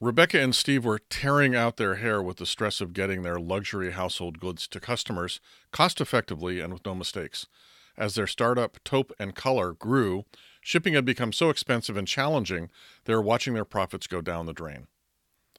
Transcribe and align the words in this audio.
Rebecca 0.00 0.38
and 0.38 0.54
Steve 0.54 0.84
were 0.84 0.98
tearing 0.98 1.56
out 1.56 1.78
their 1.78 1.96
hair 1.96 2.22
with 2.22 2.36
the 2.36 2.44
stress 2.44 2.82
of 2.82 2.92
getting 2.92 3.22
their 3.22 3.38
luxury 3.38 3.92
household 3.92 4.38
goods 4.38 4.68
to 4.68 4.78
customers 4.78 5.40
cost 5.72 6.02
effectively 6.02 6.60
and 6.60 6.72
with 6.74 6.84
no 6.84 6.94
mistakes. 6.94 7.46
As 7.96 8.14
their 8.14 8.26
startup 8.26 8.78
Taupe 8.84 9.12
and 9.18 9.34
Color 9.34 9.72
grew, 9.72 10.26
shipping 10.60 10.92
had 10.92 11.06
become 11.06 11.32
so 11.32 11.48
expensive 11.48 11.96
and 11.96 12.06
challenging, 12.06 12.68
they 13.04 13.14
were 13.14 13.22
watching 13.22 13.54
their 13.54 13.64
profits 13.64 14.06
go 14.06 14.20
down 14.20 14.44
the 14.44 14.52
drain. 14.52 14.86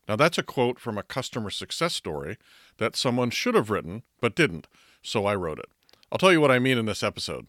Now, 0.07 0.15
that's 0.15 0.38
a 0.38 0.43
quote 0.43 0.79
from 0.79 0.99
a 0.99 1.04
customer 1.04 1.49
success 1.49 1.95
story 1.95 2.38
that 2.77 2.95
someone 2.95 3.31
should 3.31 3.55
have 3.55 3.71
written 3.71 4.04
but 4.21 4.35
didn't, 4.35 4.67
so 5.01 5.25
I 5.25 5.33
wrote 5.33 5.59
it. 5.59 5.69
I'll 6.11 6.19
tell 6.19 6.31
you 6.31 6.39
what 6.39 6.51
I 6.51 6.59
mean 6.59 6.77
in 6.77 6.85
this 6.85 7.04
episode. 7.04 7.47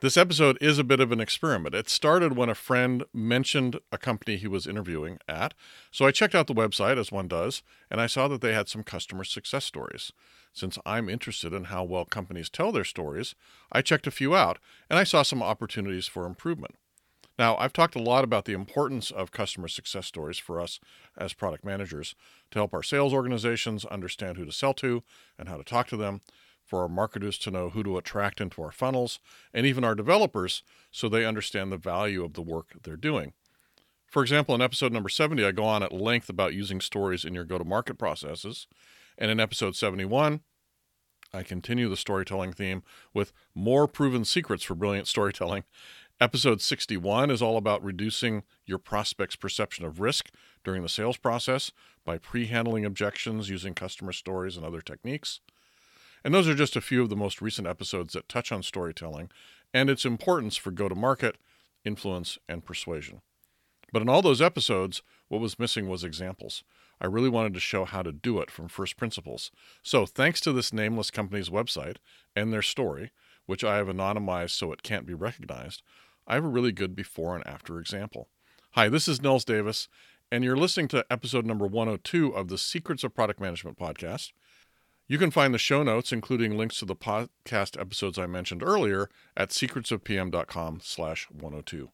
This 0.00 0.16
episode 0.16 0.56
is 0.62 0.78
a 0.78 0.84
bit 0.84 1.00
of 1.00 1.12
an 1.12 1.20
experiment. 1.20 1.74
It 1.74 1.90
started 1.90 2.34
when 2.34 2.48
a 2.48 2.54
friend 2.54 3.04
mentioned 3.12 3.80
a 3.92 3.98
company 3.98 4.38
he 4.38 4.46
was 4.46 4.66
interviewing 4.66 5.18
at. 5.28 5.52
So 5.90 6.06
I 6.06 6.10
checked 6.10 6.34
out 6.34 6.46
the 6.46 6.54
website, 6.54 6.96
as 6.96 7.12
one 7.12 7.28
does, 7.28 7.62
and 7.90 8.00
I 8.00 8.06
saw 8.06 8.26
that 8.28 8.40
they 8.40 8.54
had 8.54 8.66
some 8.66 8.82
customer 8.82 9.24
success 9.24 9.66
stories. 9.66 10.10
Since 10.54 10.78
I'm 10.86 11.10
interested 11.10 11.52
in 11.52 11.64
how 11.64 11.84
well 11.84 12.06
companies 12.06 12.48
tell 12.48 12.72
their 12.72 12.82
stories, 12.82 13.34
I 13.70 13.82
checked 13.82 14.06
a 14.06 14.10
few 14.10 14.34
out 14.34 14.58
and 14.88 14.98
I 14.98 15.04
saw 15.04 15.20
some 15.20 15.42
opportunities 15.42 16.06
for 16.06 16.24
improvement. 16.24 16.76
Now, 17.38 17.58
I've 17.58 17.74
talked 17.74 17.94
a 17.94 18.02
lot 18.02 18.24
about 18.24 18.46
the 18.46 18.54
importance 18.54 19.10
of 19.10 19.32
customer 19.32 19.68
success 19.68 20.06
stories 20.06 20.38
for 20.38 20.62
us 20.62 20.80
as 21.18 21.34
product 21.34 21.62
managers 21.62 22.14
to 22.52 22.58
help 22.58 22.72
our 22.72 22.82
sales 22.82 23.12
organizations 23.12 23.84
understand 23.84 24.38
who 24.38 24.46
to 24.46 24.52
sell 24.52 24.72
to 24.74 25.02
and 25.38 25.46
how 25.46 25.58
to 25.58 25.62
talk 25.62 25.88
to 25.88 25.98
them 25.98 26.22
for 26.70 26.82
our 26.82 26.88
marketers 26.88 27.36
to 27.36 27.50
know 27.50 27.70
who 27.70 27.82
to 27.82 27.98
attract 27.98 28.40
into 28.40 28.62
our 28.62 28.70
funnels, 28.70 29.18
and 29.52 29.66
even 29.66 29.82
our 29.82 29.96
developers 29.96 30.62
so 30.92 31.08
they 31.08 31.24
understand 31.24 31.72
the 31.72 31.76
value 31.76 32.24
of 32.24 32.34
the 32.34 32.42
work 32.42 32.76
they're 32.84 32.96
doing. 32.96 33.32
For 34.06 34.22
example, 34.22 34.54
in 34.54 34.62
episode 34.62 34.92
number 34.92 35.08
70, 35.08 35.44
I 35.44 35.50
go 35.50 35.64
on 35.64 35.82
at 35.82 35.92
length 35.92 36.28
about 36.28 36.54
using 36.54 36.80
stories 36.80 37.24
in 37.24 37.34
your 37.34 37.44
go 37.44 37.58
to 37.58 37.64
market 37.64 37.98
processes. 37.98 38.68
And 39.18 39.32
in 39.32 39.40
episode 39.40 39.74
71, 39.74 40.42
I 41.34 41.42
continue 41.42 41.88
the 41.88 41.96
storytelling 41.96 42.52
theme 42.52 42.84
with 43.12 43.32
more 43.52 43.88
proven 43.88 44.24
secrets 44.24 44.62
for 44.62 44.76
brilliant 44.76 45.08
storytelling. 45.08 45.64
Episode 46.20 46.60
61 46.60 47.32
is 47.32 47.42
all 47.42 47.56
about 47.56 47.82
reducing 47.82 48.44
your 48.64 48.78
prospect's 48.78 49.36
perception 49.36 49.84
of 49.84 49.98
risk 49.98 50.30
during 50.62 50.82
the 50.82 50.88
sales 50.88 51.16
process 51.16 51.72
by 52.04 52.16
pre 52.16 52.46
handling 52.46 52.84
objections 52.84 53.50
using 53.50 53.74
customer 53.74 54.12
stories 54.12 54.56
and 54.56 54.64
other 54.64 54.80
techniques. 54.80 55.40
And 56.24 56.34
those 56.34 56.48
are 56.48 56.54
just 56.54 56.76
a 56.76 56.80
few 56.80 57.02
of 57.02 57.08
the 57.08 57.16
most 57.16 57.40
recent 57.40 57.66
episodes 57.66 58.14
that 58.14 58.28
touch 58.28 58.52
on 58.52 58.62
storytelling 58.62 59.30
and 59.72 59.88
its 59.88 60.04
importance 60.04 60.56
for 60.56 60.70
go 60.70 60.88
to 60.88 60.94
market, 60.94 61.36
influence, 61.84 62.38
and 62.48 62.64
persuasion. 62.64 63.22
But 63.92 64.02
in 64.02 64.08
all 64.08 64.22
those 64.22 64.42
episodes, 64.42 65.02
what 65.28 65.40
was 65.40 65.58
missing 65.58 65.88
was 65.88 66.04
examples. 66.04 66.62
I 67.00 67.06
really 67.06 67.28
wanted 67.28 67.54
to 67.54 67.60
show 67.60 67.84
how 67.84 68.02
to 68.02 68.12
do 68.12 68.40
it 68.40 68.50
from 68.50 68.68
first 68.68 68.96
principles. 68.96 69.50
So, 69.82 70.04
thanks 70.04 70.40
to 70.42 70.52
this 70.52 70.72
nameless 70.72 71.10
company's 71.10 71.48
website 71.48 71.96
and 72.36 72.52
their 72.52 72.62
story, 72.62 73.10
which 73.46 73.64
I 73.64 73.76
have 73.76 73.86
anonymized 73.86 74.50
so 74.50 74.70
it 74.72 74.82
can't 74.82 75.06
be 75.06 75.14
recognized, 75.14 75.82
I 76.26 76.34
have 76.34 76.44
a 76.44 76.48
really 76.48 76.72
good 76.72 76.94
before 76.94 77.34
and 77.34 77.46
after 77.46 77.80
example. 77.80 78.28
Hi, 78.72 78.88
this 78.88 79.08
is 79.08 79.22
Nils 79.22 79.44
Davis, 79.44 79.88
and 80.30 80.44
you're 80.44 80.56
listening 80.56 80.88
to 80.88 81.06
episode 81.10 81.46
number 81.46 81.66
102 81.66 82.34
of 82.34 82.48
the 82.48 82.58
Secrets 82.58 83.02
of 83.02 83.14
Product 83.14 83.40
Management 83.40 83.78
podcast. 83.78 84.32
You 85.10 85.18
can 85.18 85.32
find 85.32 85.52
the 85.52 85.58
show 85.58 85.82
notes, 85.82 86.12
including 86.12 86.56
links 86.56 86.78
to 86.78 86.84
the 86.84 86.94
podcast 86.94 87.76
episodes 87.80 88.16
I 88.16 88.26
mentioned 88.26 88.62
earlier, 88.62 89.10
at 89.36 89.48
secretsofpm.com 89.48 90.78
slash 90.84 91.26
102. 91.32 91.90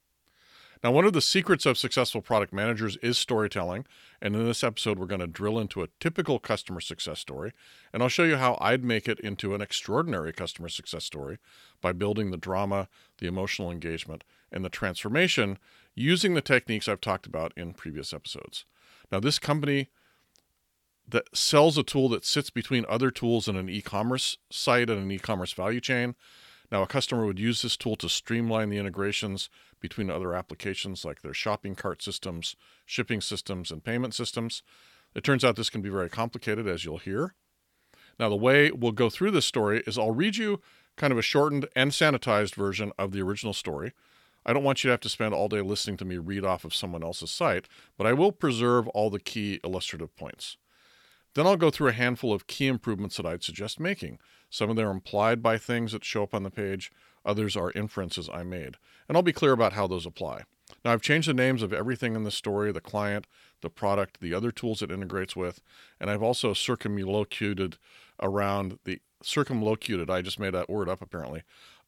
Now, 0.84 0.90
one 0.90 1.06
of 1.06 1.14
the 1.14 1.22
secrets 1.22 1.64
of 1.64 1.78
successful 1.78 2.20
product 2.20 2.52
managers 2.52 2.98
is 2.98 3.16
storytelling, 3.16 3.86
and 4.20 4.36
in 4.36 4.44
this 4.44 4.62
episode, 4.62 4.98
we're 4.98 5.06
going 5.06 5.22
to 5.22 5.26
drill 5.26 5.58
into 5.58 5.82
a 5.82 5.88
typical 5.98 6.38
customer 6.38 6.78
success 6.78 7.18
story, 7.18 7.54
and 7.90 8.02
I'll 8.02 8.10
show 8.10 8.24
you 8.24 8.36
how 8.36 8.58
I'd 8.60 8.84
make 8.84 9.08
it 9.08 9.18
into 9.20 9.54
an 9.54 9.62
extraordinary 9.62 10.34
customer 10.34 10.68
success 10.68 11.04
story 11.04 11.38
by 11.80 11.92
building 11.92 12.32
the 12.32 12.36
drama, 12.36 12.86
the 13.16 13.28
emotional 13.28 13.70
engagement, 13.70 14.24
and 14.52 14.62
the 14.62 14.68
transformation 14.68 15.56
using 15.94 16.34
the 16.34 16.42
techniques 16.42 16.86
I've 16.86 17.00
talked 17.00 17.24
about 17.24 17.54
in 17.56 17.72
previous 17.72 18.12
episodes. 18.12 18.66
Now, 19.10 19.20
this 19.20 19.38
company 19.38 19.88
that 21.08 21.36
sells 21.36 21.78
a 21.78 21.82
tool 21.82 22.08
that 22.08 22.24
sits 22.24 22.50
between 22.50 22.84
other 22.88 23.10
tools 23.10 23.48
in 23.48 23.56
an 23.56 23.68
e-commerce 23.68 24.38
site 24.50 24.90
and 24.90 25.00
an 25.00 25.10
e-commerce 25.10 25.52
value 25.52 25.80
chain. 25.80 26.14
Now, 26.72 26.82
a 26.82 26.86
customer 26.86 27.26
would 27.26 27.38
use 27.38 27.62
this 27.62 27.76
tool 27.76 27.96
to 27.96 28.08
streamline 28.08 28.70
the 28.70 28.78
integrations 28.78 29.48
between 29.80 30.10
other 30.10 30.34
applications 30.34 31.04
like 31.04 31.22
their 31.22 31.34
shopping 31.34 31.76
cart 31.76 32.02
systems, 32.02 32.56
shipping 32.84 33.20
systems, 33.20 33.70
and 33.70 33.84
payment 33.84 34.14
systems. 34.14 34.62
It 35.14 35.22
turns 35.22 35.44
out 35.44 35.54
this 35.54 35.70
can 35.70 35.82
be 35.82 35.88
very 35.88 36.10
complicated, 36.10 36.66
as 36.66 36.84
you'll 36.84 36.98
hear. 36.98 37.34
Now, 38.18 38.28
the 38.28 38.36
way 38.36 38.70
we'll 38.70 38.92
go 38.92 39.10
through 39.10 39.30
this 39.30 39.46
story 39.46 39.84
is 39.86 39.96
I'll 39.96 40.10
read 40.10 40.36
you 40.36 40.60
kind 40.96 41.12
of 41.12 41.18
a 41.18 41.22
shortened 41.22 41.68
and 41.76 41.92
sanitized 41.92 42.54
version 42.54 42.90
of 42.98 43.12
the 43.12 43.22
original 43.22 43.52
story. 43.52 43.92
I 44.44 44.52
don't 44.52 44.64
want 44.64 44.82
you 44.82 44.88
to 44.88 44.92
have 44.92 45.00
to 45.00 45.08
spend 45.08 45.34
all 45.34 45.48
day 45.48 45.60
listening 45.60 45.96
to 45.98 46.04
me 46.04 46.18
read 46.18 46.44
off 46.44 46.64
of 46.64 46.74
someone 46.74 47.02
else's 47.02 47.30
site, 47.30 47.68
but 47.96 48.06
I 48.06 48.12
will 48.12 48.32
preserve 48.32 48.88
all 48.88 49.10
the 49.10 49.20
key 49.20 49.60
illustrative 49.62 50.16
points. 50.16 50.56
Then 51.36 51.46
I'll 51.46 51.58
go 51.58 51.70
through 51.70 51.88
a 51.88 51.92
handful 51.92 52.32
of 52.32 52.46
key 52.46 52.66
improvements 52.66 53.18
that 53.18 53.26
I'd 53.26 53.44
suggest 53.44 53.78
making. 53.78 54.18
Some 54.48 54.70
of 54.70 54.76
them 54.76 54.88
are 54.88 54.90
implied 54.90 55.42
by 55.42 55.58
things 55.58 55.92
that 55.92 56.02
show 56.02 56.22
up 56.22 56.32
on 56.34 56.44
the 56.44 56.50
page, 56.50 56.90
others 57.26 57.58
are 57.58 57.72
inferences 57.72 58.30
I 58.32 58.42
made. 58.42 58.78
And 59.06 59.16
I'll 59.16 59.22
be 59.22 59.34
clear 59.34 59.52
about 59.52 59.74
how 59.74 59.86
those 59.86 60.06
apply. 60.06 60.44
Now, 60.82 60.94
I've 60.94 61.02
changed 61.02 61.28
the 61.28 61.34
names 61.34 61.62
of 61.62 61.74
everything 61.74 62.16
in 62.16 62.24
the 62.24 62.30
story 62.30 62.72
the 62.72 62.80
client, 62.80 63.26
the 63.60 63.68
product, 63.68 64.20
the 64.20 64.32
other 64.32 64.50
tools 64.50 64.80
it 64.80 64.90
integrates 64.90 65.36
with, 65.36 65.60
and 66.00 66.08
I've 66.08 66.22
also 66.22 66.54
circumlocuted 66.54 67.76
around 68.20 68.78
the 68.84 69.00
circumlocuted, 69.22 70.08
I 70.08 70.22
just 70.22 70.40
made 70.40 70.54
that 70.54 70.70
word 70.70 70.88
up 70.88 71.02
apparently, 71.02 71.42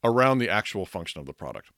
around 0.05 0.39
the 0.39 0.51
actual 0.51 0.85
function 0.85 1.21
of 1.21 1.27
the 1.27 1.33
product. 1.33 1.71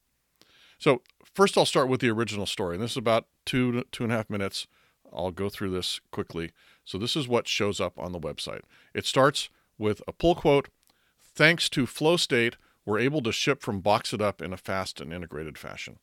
So, 0.80 1.02
first 1.34 1.56
I'll 1.56 1.66
start 1.66 1.88
with 1.88 2.00
the 2.00 2.10
original 2.10 2.46
story, 2.46 2.74
and 2.74 2.82
this 2.82 2.92
is 2.92 2.96
about 2.96 3.26
two, 3.46 3.84
two 3.92 4.02
and 4.02 4.12
a 4.12 4.16
half 4.16 4.28
minutes. 4.28 4.66
I'll 5.12 5.30
go 5.30 5.48
through 5.48 5.70
this 5.70 6.00
quickly. 6.10 6.50
So 6.90 6.98
this 6.98 7.14
is 7.14 7.28
what 7.28 7.46
shows 7.46 7.80
up 7.80 8.00
on 8.00 8.10
the 8.10 8.18
website. 8.18 8.62
It 8.94 9.06
starts 9.06 9.48
with 9.78 10.02
a 10.08 10.12
pull 10.12 10.34
quote 10.34 10.70
Thanks 11.22 11.68
to 11.68 11.86
FlowState, 11.86 12.54
we're 12.84 12.98
able 12.98 13.22
to 13.22 13.30
ship 13.30 13.62
from 13.62 13.78
Box 13.78 14.12
It 14.12 14.20
Up 14.20 14.42
in 14.42 14.52
a 14.52 14.56
fast 14.56 15.00
and 15.00 15.12
integrated 15.12 15.56
fashion. 15.56 16.00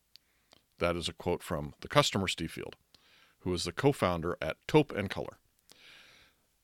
That 0.78 0.96
is 0.96 1.06
a 1.06 1.12
quote 1.12 1.42
from 1.42 1.74
the 1.82 1.88
customer, 1.88 2.26
Steve 2.26 2.52
Field, 2.52 2.74
who 3.40 3.52
is 3.52 3.64
the 3.64 3.72
co 3.72 3.92
founder 3.92 4.38
at 4.40 4.56
Taupe 4.66 4.90
and 4.92 5.10
Color. 5.10 5.36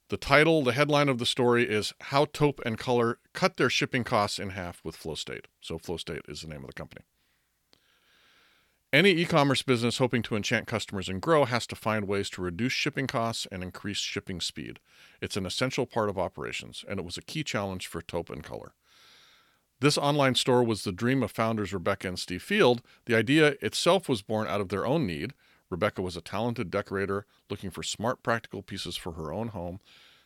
The 0.09 0.17
title, 0.17 0.65
the 0.65 0.73
headline 0.73 1.11
of 1.11 1.19
the 1.19 1.27
story 1.27 1.69
is 1.69 1.93
How 2.01 2.25
Taupe 2.25 2.63
and 2.65 2.79
Color 2.79 3.19
Cut 3.35 3.59
Their 3.59 3.69
Shipping 3.69 4.05
Costs 4.05 4.39
in 4.39 4.51
Half 4.51 4.81
with 4.83 4.97
FlowState. 4.97 5.45
So, 5.61 5.79
FlowState 5.79 6.31
is 6.31 6.41
the 6.41 6.49
name 6.49 6.63
of 6.63 6.69
the 6.69 6.73
company. 6.73 7.05
Any 8.95 9.11
e 9.11 9.25
commerce 9.25 9.63
business 9.63 9.99
hoping 9.99 10.23
to 10.23 10.37
enchant 10.37 10.69
customers 10.69 11.09
and 11.09 11.21
grow 11.21 11.47
has 11.47 11.67
to 11.67 11.75
find 11.75 12.07
ways 12.07 12.31
to 12.31 12.41
reduce 12.41 12.73
shipping 12.73 13.09
costs 13.09 13.45
and 13.51 13.61
increase 13.61 13.97
shipping 13.97 14.41
speed. 14.41 14.79
It's 15.21 15.37
an 15.37 15.47
essential 15.47 15.85
part 15.85 16.09
of 16.09 16.17
operations, 16.17 16.85
and 16.89 17.01
it 17.01 17.05
was 17.05 17.17
a 17.17 17.23
key 17.23 17.43
challenge 17.43 17.89
for 17.89 18.01
Taupe 18.01 18.31
and 18.31 18.45
Color. 18.45 18.73
This 19.81 19.99
online 19.99 20.37
store 20.37 20.63
was 20.63 20.85
the 20.85 20.93
dream 20.93 21.25
of 21.25 21.33
founders 21.33 21.73
Rebecca 21.73 22.07
and 22.07 22.21
Steve 22.21 22.45
Field. 22.45 22.83
The 23.07 23.17
idea 23.17 23.57
itself 23.61 24.09
was 24.09 24.23
born 24.23 24.47
out 24.47 24.61
of 24.61 24.69
their 24.69 24.87
own 24.87 25.09
need. 25.09 25.35
Rebecca 25.71 26.01
was 26.01 26.17
a 26.17 26.21
talented 26.21 26.71
decorator 26.71 27.27
looking 27.51 27.73
for 27.73 27.83
smart, 27.83 28.23
practical 28.23 28.63
pieces 28.63 28.97
for 28.97 29.15
her 29.15 29.33
own 29.33 29.49
home, 29.49 29.81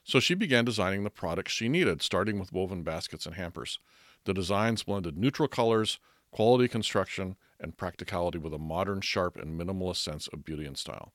so 0.04 0.20
she 0.20 0.34
began 0.34 0.66
designing 0.66 1.04
the 1.04 1.10
products 1.10 1.52
she 1.52 1.70
needed, 1.70 2.02
starting 2.02 2.38
with 2.38 2.52
woven 2.52 2.82
baskets 2.82 3.24
and 3.24 3.36
hampers. 3.36 3.78
The 4.26 4.34
designs 4.34 4.82
blended 4.82 5.16
neutral 5.16 5.48
colors, 5.48 5.98
quality 6.30 6.68
construction, 6.68 7.36
and 7.60 7.76
practicality 7.76 8.38
with 8.38 8.54
a 8.54 8.58
modern, 8.58 9.00
sharp, 9.00 9.36
and 9.36 9.58
minimalist 9.58 9.96
sense 9.96 10.28
of 10.28 10.44
beauty 10.44 10.64
and 10.64 10.78
style. 10.78 11.12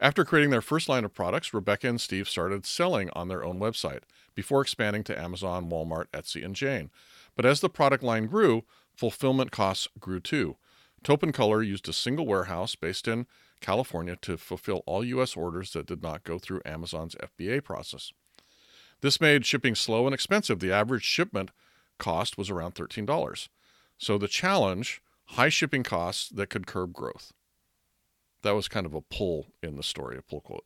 After 0.00 0.24
creating 0.24 0.50
their 0.50 0.62
first 0.62 0.88
line 0.88 1.04
of 1.04 1.12
products, 1.12 1.52
Rebecca 1.52 1.86
and 1.86 2.00
Steve 2.00 2.28
started 2.28 2.64
selling 2.64 3.10
on 3.10 3.28
their 3.28 3.44
own 3.44 3.60
website 3.60 4.02
before 4.34 4.62
expanding 4.62 5.04
to 5.04 5.18
Amazon, 5.18 5.68
Walmart, 5.68 6.06
Etsy, 6.12 6.42
and 6.42 6.56
Jane. 6.56 6.90
But 7.36 7.44
as 7.44 7.60
the 7.60 7.68
product 7.68 8.02
line 8.02 8.26
grew, 8.26 8.64
fulfillment 8.96 9.50
costs 9.50 9.88
grew 9.98 10.18
too. 10.18 10.56
Taupe 11.02 11.32
Color 11.32 11.62
used 11.62 11.88
a 11.88 11.92
single 11.92 12.26
warehouse 12.26 12.74
based 12.74 13.06
in 13.06 13.26
California 13.60 14.16
to 14.22 14.38
fulfill 14.38 14.82
all 14.86 15.04
U.S. 15.04 15.36
orders 15.36 15.72
that 15.72 15.86
did 15.86 16.02
not 16.02 16.24
go 16.24 16.38
through 16.38 16.62
Amazon's 16.64 17.14
FBA 17.16 17.62
process. 17.62 18.12
This 19.02 19.20
made 19.20 19.46
shipping 19.46 19.74
slow 19.74 20.06
and 20.06 20.14
expensive. 20.14 20.60
The 20.60 20.72
average 20.72 21.04
shipment 21.04 21.50
cost 21.98 22.36
was 22.38 22.50
around 22.50 22.74
$13. 22.74 23.48
So 24.00 24.16
the 24.16 24.28
challenge 24.28 25.02
high 25.26 25.50
shipping 25.50 25.82
costs 25.82 26.30
that 26.30 26.48
could 26.48 26.66
curb 26.66 26.94
growth. 26.94 27.34
That 28.42 28.54
was 28.54 28.66
kind 28.66 28.86
of 28.86 28.94
a 28.94 29.02
pull 29.02 29.48
in 29.62 29.76
the 29.76 29.82
story, 29.82 30.16
a 30.16 30.22
pull 30.22 30.40
quote. 30.40 30.64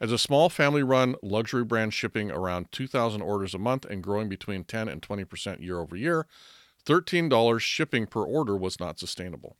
As 0.00 0.10
a 0.10 0.16
small 0.16 0.48
family 0.48 0.82
run 0.82 1.14
luxury 1.22 1.62
brand 1.62 1.92
shipping 1.92 2.30
around 2.30 2.72
2,000 2.72 3.20
orders 3.20 3.54
a 3.54 3.58
month 3.58 3.84
and 3.84 4.02
growing 4.02 4.30
between 4.30 4.64
10 4.64 4.88
and 4.88 5.02
20% 5.02 5.60
year 5.60 5.78
over 5.78 5.94
year, 5.94 6.26
$13 6.86 7.60
shipping 7.60 8.06
per 8.06 8.22
order 8.22 8.56
was 8.56 8.80
not 8.80 8.98
sustainable. 8.98 9.56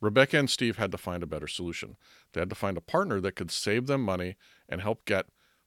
Rebecca 0.00 0.38
and 0.38 0.48
Steve 0.48 0.78
had 0.78 0.90
to 0.92 0.98
find 0.98 1.22
a 1.22 1.26
better 1.26 1.46
solution. 1.46 1.96
They 2.32 2.40
had 2.40 2.48
to 2.48 2.56
find 2.56 2.78
a 2.78 2.82
partner 2.82 3.20
that 3.20 3.36
could 3.36 3.50
save 3.50 3.86
them 3.86 4.00
money 4.00 4.36
and 4.70 4.80
help 4.80 5.04
get 5.04 5.26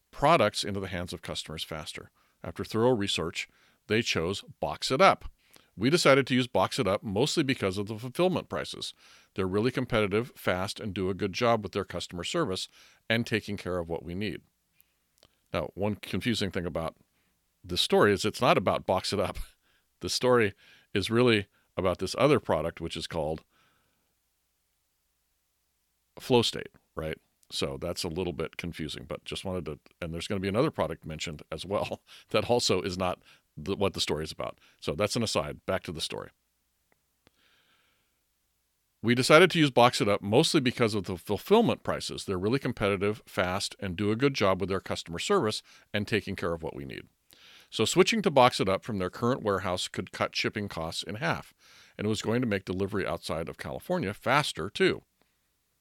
products 0.10 0.64
into 0.64 0.80
the 0.80 0.88
hands 0.88 1.14
of 1.14 1.22
customers 1.22 1.64
faster. 1.64 2.10
After 2.44 2.64
thorough 2.64 2.96
research, 2.96 3.48
they 3.86 4.02
chose 4.02 4.44
Box 4.60 4.90
It 4.90 5.00
Up. 5.00 5.26
We 5.78 5.92
decided 5.92 6.26
to 6.28 6.34
use 6.34 6.48
Box 6.48 6.80
It 6.80 6.88
Up 6.88 7.04
mostly 7.04 7.44
because 7.44 7.78
of 7.78 7.88
the 7.88 8.00
fulfillment 8.00 8.50
prices. 8.50 8.96
They're 9.36 9.46
really 9.46 9.70
competitive, 9.70 10.32
fast, 10.36 10.80
and 10.80 10.94
do 10.94 11.10
a 11.10 11.14
good 11.14 11.34
job 11.34 11.62
with 11.62 11.74
their 11.74 11.86
customer 11.86 12.24
service 12.24 12.68
and 13.08 13.26
taking 13.26 13.58
care 13.58 13.78
of 13.78 13.88
what 13.88 14.04
we 14.04 14.16
need. 14.16 14.42
Now, 15.54 15.70
one 15.76 15.96
confusing 15.96 16.50
thing 16.50 16.66
about 16.66 16.96
this 17.64 17.82
story 17.82 18.12
is 18.12 18.26
it's 18.26 18.42
not 18.42 18.58
about 18.58 18.86
Box 18.86 19.14
It 19.14 19.20
Up. 19.20 19.38
The 20.00 20.10
story 20.10 20.54
is 20.94 21.10
really 21.10 21.48
about 21.76 21.98
this 21.98 22.16
other 22.20 22.40
product, 22.40 22.80
which 22.80 22.96
is 22.96 23.08
called 23.08 23.42
Flow 26.20 26.44
State, 26.44 26.70
right? 26.96 27.18
So 27.52 27.80
that's 27.82 28.04
a 28.04 28.10
little 28.10 28.32
bit 28.32 28.58
confusing, 28.58 29.06
but 29.08 29.26
just 29.26 29.44
wanted 29.44 29.66
to, 29.66 29.80
and 30.00 30.14
there's 30.14 30.28
going 30.28 30.38
to 30.38 30.42
be 30.42 30.50
another 30.50 30.70
product 30.70 31.04
mentioned 31.04 31.42
as 31.52 31.66
well 31.66 32.02
that 32.30 32.48
also 32.48 32.82
is 32.82 32.96
not 32.96 33.20
the, 33.58 33.76
what 33.76 33.94
the 33.94 34.02
story 34.02 34.24
is 34.24 34.32
about. 34.32 34.58
So 34.80 34.94
that's 34.94 35.16
an 35.16 35.24
aside. 35.24 35.60
Back 35.66 35.84
to 35.84 35.92
the 35.92 36.02
story. 36.02 36.30
We 39.04 39.16
decided 39.16 39.52
to 39.52 39.60
use 39.60 39.70
Box 39.70 40.02
It 40.02 40.10
Up 40.10 40.22
mostly 40.22 40.60
because 40.60 40.96
of 40.96 41.06
the 41.06 41.18
fulfillment 41.18 41.84
prices. 41.84 42.26
They're 42.26 42.38
really 42.38 42.60
competitive, 42.60 43.22
fast, 43.28 43.76
and 43.80 43.96
do 43.96 44.12
a 44.12 44.16
good 44.16 44.34
job 44.34 44.60
with 44.60 44.70
their 44.70 44.80
customer 44.80 45.20
service 45.20 45.62
and 45.94 46.08
taking 46.08 46.36
care 46.36 46.54
of 46.54 46.64
what 46.64 46.76
we 46.76 46.84
need. 46.84 47.04
So 47.70 47.86
switching 47.86 48.22
to 48.24 48.32
Box 48.32 48.60
It 48.60 48.68
Up 48.70 48.84
from 48.84 48.98
their 48.98 49.10
current 49.10 49.44
warehouse 49.44 49.88
could 49.88 50.12
cut 50.12 50.36
shipping 50.36 50.68
costs 50.68 51.04
in 51.04 51.16
half, 51.16 51.54
and 51.98 52.08
it 52.08 52.10
was 52.10 52.22
going 52.22 52.42
to 52.42 52.48
make 52.48 52.66
delivery 52.66 53.06
outside 53.06 53.50
of 53.50 53.58
California 53.58 54.14
faster 54.14 54.70
too. 54.70 55.04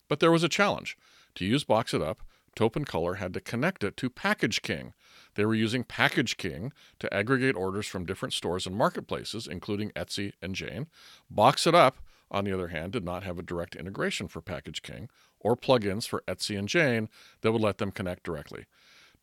But 0.08 0.20
there 0.20 0.32
was 0.32 0.42
a 0.42 0.48
challenge. 0.48 0.96
To 1.36 1.44
use 1.44 1.64
Box 1.64 1.94
It 1.94 2.02
Up, 2.02 2.20
and 2.58 2.86
Color 2.86 3.14
had 3.14 3.34
to 3.34 3.40
connect 3.40 3.84
it 3.84 3.96
to 3.98 4.10
Package 4.10 4.62
King. 4.62 4.94
They 5.36 5.44
were 5.44 5.54
using 5.54 5.84
Package 5.84 6.36
King 6.36 6.72
to 6.98 7.12
aggregate 7.12 7.54
orders 7.54 7.86
from 7.86 8.06
different 8.06 8.32
stores 8.32 8.66
and 8.66 8.74
marketplaces, 8.74 9.46
including 9.46 9.90
Etsy 9.90 10.32
and 10.42 10.54
Jane. 10.54 10.86
Box 11.30 11.66
It 11.66 11.74
Up, 11.74 11.98
on 12.30 12.44
the 12.44 12.52
other 12.52 12.68
hand, 12.68 12.92
did 12.92 13.04
not 13.04 13.22
have 13.22 13.38
a 13.38 13.42
direct 13.42 13.76
integration 13.76 14.28
for 14.28 14.40
Package 14.40 14.82
King 14.82 15.08
or 15.38 15.56
plugins 15.56 16.08
for 16.08 16.24
Etsy 16.26 16.58
and 16.58 16.68
Jane 16.68 17.08
that 17.42 17.52
would 17.52 17.62
let 17.62 17.78
them 17.78 17.92
connect 17.92 18.24
directly. 18.24 18.64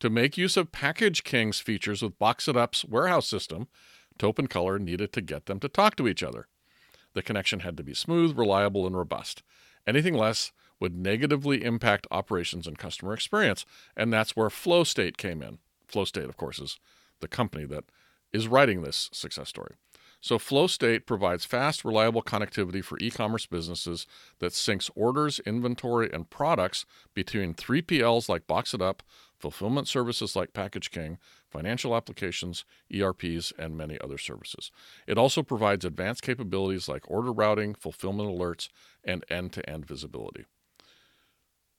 To 0.00 0.08
make 0.08 0.38
use 0.38 0.56
of 0.56 0.72
Package 0.72 1.24
King's 1.24 1.60
features 1.60 2.02
with 2.02 2.18
Box 2.18 2.48
It 2.48 2.56
Up's 2.56 2.84
warehouse 2.84 3.26
system, 3.26 3.68
Taupe 4.18 4.38
and 4.38 4.48
Color 4.48 4.78
needed 4.78 5.12
to 5.12 5.20
get 5.20 5.46
them 5.46 5.60
to 5.60 5.68
talk 5.68 5.96
to 5.96 6.08
each 6.08 6.22
other. 6.22 6.46
The 7.14 7.22
connection 7.22 7.60
had 7.60 7.76
to 7.76 7.82
be 7.82 7.94
smooth, 7.94 8.38
reliable, 8.38 8.86
and 8.86 8.96
robust. 8.96 9.42
Anything 9.86 10.14
less 10.14 10.52
would 10.80 10.96
negatively 10.96 11.64
impact 11.64 12.06
operations 12.10 12.66
and 12.66 12.78
customer 12.78 13.14
experience. 13.14 13.64
And 13.96 14.12
that's 14.12 14.36
where 14.36 14.50
Flow 14.50 14.84
State 14.84 15.16
came 15.16 15.42
in. 15.42 15.58
Flow 15.94 16.04
State, 16.04 16.24
of 16.24 16.36
course, 16.36 16.58
is 16.58 16.80
the 17.20 17.28
company 17.28 17.64
that 17.66 17.84
is 18.32 18.48
writing 18.48 18.82
this 18.82 19.08
success 19.12 19.48
story. 19.48 19.76
So, 20.20 20.40
Flow 20.40 20.66
State 20.66 21.06
provides 21.06 21.44
fast, 21.44 21.84
reliable 21.84 22.20
connectivity 22.20 22.82
for 22.82 22.98
e 22.98 23.12
commerce 23.12 23.46
businesses 23.46 24.04
that 24.40 24.50
syncs 24.50 24.90
orders, 24.96 25.38
inventory, 25.46 26.10
and 26.12 26.28
products 26.28 26.84
between 27.14 27.54
3PLs 27.54 28.28
like 28.28 28.48
Box 28.48 28.74
It 28.74 28.82
Up, 28.82 29.04
fulfillment 29.38 29.86
services 29.86 30.34
like 30.34 30.52
Package 30.52 30.90
King, 30.90 31.16
financial 31.48 31.94
applications, 31.94 32.64
ERPs, 32.92 33.52
and 33.56 33.76
many 33.76 33.96
other 34.00 34.18
services. 34.18 34.72
It 35.06 35.16
also 35.16 35.44
provides 35.44 35.84
advanced 35.84 36.22
capabilities 36.22 36.88
like 36.88 37.08
order 37.08 37.32
routing, 37.32 37.72
fulfillment 37.74 38.28
alerts, 38.28 38.68
and 39.04 39.24
end 39.30 39.52
to 39.52 39.70
end 39.70 39.86
visibility. 39.86 40.46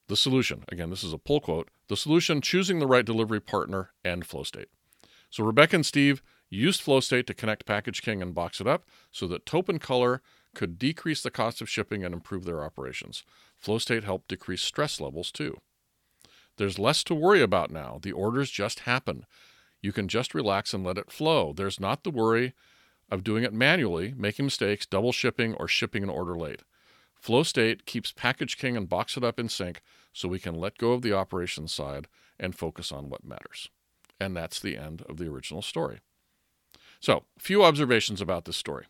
The 0.07 0.16
solution, 0.16 0.63
again, 0.69 0.90
this 0.90 1.04
is 1.04 1.13
a 1.13 1.18
pull 1.18 1.42
quote 1.42 1.69
the 1.88 1.98
solution 1.98 2.42
choosing 2.42 2.80
the 2.80 2.88
right 2.88 3.06
delivery 3.06 3.40
partner 3.40 3.92
and 4.04 4.25
flow 4.25 4.44
state. 4.44 4.69
So 5.30 5.44
Rebecca 5.44 5.75
and 5.75 5.86
Steve 5.86 6.22
used 6.50 6.81
flow 6.81 7.00
state 7.00 7.28
to 7.28 7.34
connect 7.34 7.66
Package 7.66 8.02
King 8.02 8.22
and 8.22 8.34
box 8.34 8.62
it 8.62 8.68
up 8.68 8.86
so 9.12 9.28
that 9.28 9.46
Taupe 9.46 9.69
and 9.69 9.81
Color 9.81 10.22
could 10.54 10.80
decrease 10.80 11.22
the 11.22 11.31
cost 11.31 11.62
of 11.62 11.69
shipping 11.69 12.04
and 12.04 12.13
improve 12.13 12.46
their 12.46 12.63
operations. 12.63 13.24
Flow 13.57 13.78
state 13.78 14.04
helped 14.04 14.30
decrease 14.30 14.62
stress 14.62 15.00
levels 15.02 15.31
too. 15.31 15.57
There's 16.57 16.80
less 16.80 17.04
to 17.06 17.16
worry 17.16 17.42
about 17.42 17.72
now. 17.72 18.00
The 18.02 18.13
orders 18.13 18.50
just 18.50 18.81
happen. 18.81 19.25
You 19.81 19.92
can 19.92 20.07
just 20.07 20.34
relax 20.34 20.74
and 20.74 20.84
let 20.84 20.98
it 20.98 21.12
flow. 21.12 21.54
There's 21.54 21.80
not 21.80 22.04
the 22.04 22.12
worry 22.12 22.54
of 23.12 23.24
doing 23.24 23.44
it 23.44 23.54
manually, 23.54 24.13
making 24.18 24.46
mistakes, 24.46 24.86
double 24.86 25.12
shipping, 25.12 25.54
or 25.56 25.68
shipping 25.68 26.04
an 26.04 26.10
order 26.10 26.36
late. 26.36 26.62
Flow 27.25 27.42
state 27.42 27.88
keeps 27.88 28.12
Package 28.12 28.56
King 28.56 28.77
and 28.77 28.88
Box 28.88 29.18
It 29.18 29.24
Up 29.24 29.39
in 29.39 29.50
sync 29.50 29.81
so 30.13 30.27
we 30.27 30.38
can 30.38 30.54
let 30.54 30.77
go 30.77 30.92
of 30.92 31.01
the 31.01 31.13
operations 31.13 31.74
side 31.74 32.07
and 32.39 32.56
focus 32.56 32.92
on 32.92 33.10
what 33.10 33.25
matters. 33.25 33.72
And 34.19 34.38
that's 34.38 34.60
the 34.60 34.77
end 34.77 35.01
of 35.10 35.18
the 35.18 35.25
original 35.25 35.63
story. 35.63 36.01
So, 37.00 37.24
a 37.36 37.39
few 37.39 37.63
observations 37.63 38.22
about 38.22 38.45
this 38.45 38.57
story. 38.57 38.86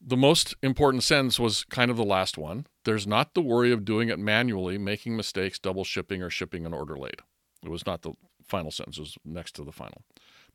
The 0.00 0.16
most 0.16 0.54
important 0.62 1.02
sentence 1.02 1.40
was 1.40 1.64
kind 1.64 1.90
of 1.90 1.96
the 1.96 2.04
last 2.04 2.38
one. 2.38 2.66
There's 2.84 3.04
not 3.04 3.34
the 3.34 3.42
worry 3.42 3.72
of 3.72 3.84
doing 3.84 4.10
it 4.10 4.20
manually, 4.20 4.78
making 4.78 5.16
mistakes, 5.16 5.58
double 5.58 5.82
shipping, 5.82 6.22
or 6.22 6.30
shipping 6.30 6.64
an 6.64 6.72
order 6.72 6.96
late. 6.96 7.20
It 7.64 7.68
was 7.68 7.84
not 7.84 8.02
the 8.02 8.12
final 8.44 8.70
sentence, 8.70 8.96
it 8.96 9.00
was 9.00 9.18
next 9.24 9.56
to 9.56 9.64
the 9.64 9.72
final. 9.72 10.02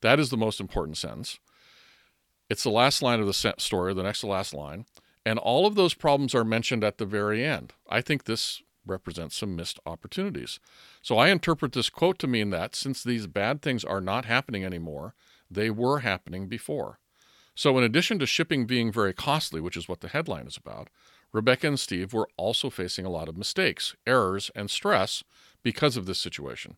That 0.00 0.18
is 0.18 0.30
the 0.30 0.38
most 0.38 0.60
important 0.60 0.96
sentence. 0.96 1.40
It's 2.48 2.62
the 2.62 2.70
last 2.70 3.02
line 3.02 3.20
of 3.20 3.26
the 3.26 3.54
story, 3.58 3.92
the 3.92 4.02
next 4.02 4.20
to 4.20 4.28
last 4.28 4.54
line. 4.54 4.86
And 5.26 5.40
all 5.40 5.66
of 5.66 5.74
those 5.74 5.92
problems 5.92 6.36
are 6.36 6.44
mentioned 6.44 6.84
at 6.84 6.98
the 6.98 7.04
very 7.04 7.44
end. 7.44 7.72
I 7.90 8.00
think 8.00 8.24
this 8.24 8.62
represents 8.86 9.36
some 9.36 9.56
missed 9.56 9.80
opportunities. 9.84 10.60
So 11.02 11.18
I 11.18 11.30
interpret 11.30 11.72
this 11.72 11.90
quote 11.90 12.20
to 12.20 12.28
mean 12.28 12.50
that 12.50 12.76
since 12.76 13.02
these 13.02 13.26
bad 13.26 13.60
things 13.60 13.84
are 13.84 14.00
not 14.00 14.24
happening 14.24 14.64
anymore, 14.64 15.14
they 15.50 15.68
were 15.68 15.98
happening 15.98 16.46
before. 16.46 17.00
So, 17.56 17.76
in 17.76 17.82
addition 17.82 18.20
to 18.20 18.26
shipping 18.26 18.66
being 18.66 18.92
very 18.92 19.12
costly, 19.14 19.60
which 19.60 19.76
is 19.76 19.88
what 19.88 20.00
the 20.00 20.08
headline 20.08 20.46
is 20.46 20.56
about, 20.58 20.90
Rebecca 21.32 21.66
and 21.66 21.80
Steve 21.80 22.12
were 22.12 22.28
also 22.36 22.70
facing 22.70 23.04
a 23.04 23.10
lot 23.10 23.28
of 23.28 23.36
mistakes, 23.36 23.96
errors, 24.06 24.50
and 24.54 24.70
stress 24.70 25.24
because 25.62 25.96
of 25.96 26.06
this 26.06 26.20
situation. 26.20 26.76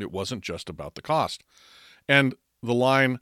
It 0.00 0.10
wasn't 0.10 0.42
just 0.42 0.68
about 0.68 0.96
the 0.96 1.02
cost. 1.02 1.44
And 2.08 2.34
the 2.62 2.74
line, 2.74 3.20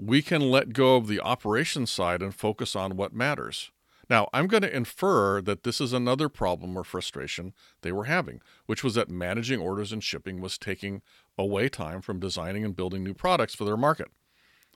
we 0.00 0.22
can 0.22 0.40
let 0.40 0.72
go 0.72 0.94
of 0.94 1.08
the 1.08 1.20
operations 1.20 1.90
side 1.90 2.22
and 2.22 2.32
focus 2.32 2.76
on 2.76 2.96
what 2.96 3.12
matters. 3.12 3.72
Now, 4.08 4.28
I'm 4.32 4.46
going 4.46 4.62
to 4.62 4.74
infer 4.74 5.42
that 5.42 5.64
this 5.64 5.80
is 5.80 5.92
another 5.92 6.28
problem 6.28 6.76
or 6.76 6.84
frustration 6.84 7.52
they 7.82 7.90
were 7.90 8.04
having, 8.04 8.40
which 8.66 8.84
was 8.84 8.94
that 8.94 9.10
managing 9.10 9.60
orders 9.60 9.92
and 9.92 10.02
shipping 10.02 10.40
was 10.40 10.56
taking 10.56 11.02
away 11.36 11.68
time 11.68 12.00
from 12.00 12.20
designing 12.20 12.64
and 12.64 12.76
building 12.76 13.02
new 13.02 13.12
products 13.12 13.56
for 13.56 13.64
their 13.64 13.76
market. 13.76 14.08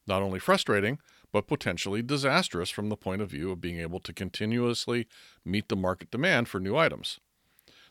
Not 0.09 0.23
only 0.23 0.41
frustrating, 0.41 0.99
but 1.31 1.47
potentially 1.47 2.03
disastrous 2.03 2.69
from 2.69 2.89
the 2.89 2.97
point 2.97 3.23
of 3.23 3.31
view 3.31 3.53
of 3.53 3.61
being 3.61 3.79
able 3.79 4.01
to 4.01 4.13
continuously 4.13 5.07
meet 5.45 5.69
the 5.69 5.77
market 5.77 6.11
demand 6.11 6.49
for 6.49 6.59
new 6.59 6.77
items. 6.77 7.21